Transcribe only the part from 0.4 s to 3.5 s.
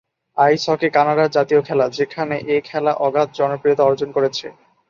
আইস hockey কানাডার জাতীয় খেলা, যেখানে এ খেলা অগাধ